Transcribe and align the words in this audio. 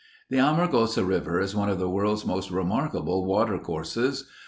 The 0.31 0.39
Amargosa 0.39 1.05
River 1.07 1.39
is 1.39 1.55
one 1.55 1.69
of 1.69 1.77
the 1.77 1.87
world's 1.87 2.25
most 2.25 2.49
remarkable 2.49 3.23
water 3.23 3.59
courses. 3.59 4.27